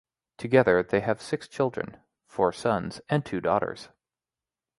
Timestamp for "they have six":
0.81-1.47